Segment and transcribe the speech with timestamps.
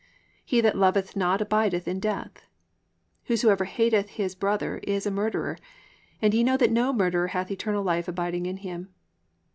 [0.43, 2.31] He that loveth not abideth in death.
[2.33, 2.47] (15)
[3.25, 5.59] Whosoever hateth his brother is a murderer:
[6.19, 8.89] and ye know that no murderer hath eternal life abiding in him.